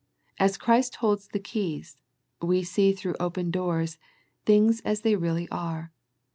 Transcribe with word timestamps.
As 0.39 0.57
Christ 0.57 0.95
holds 0.95 1.27
the 1.27 1.37
keys, 1.39 1.95
we 2.41 2.63
see 2.63 2.91
through 2.91 3.15
open 3.19 3.51
doors, 3.51 3.99
things 4.45 4.79
as 4.81 5.01
they 5.01 5.15
really 5.15 5.47
are. 5.49 5.91